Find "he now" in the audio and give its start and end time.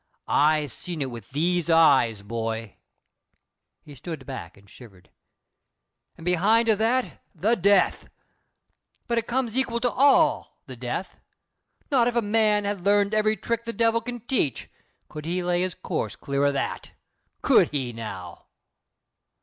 17.69-18.47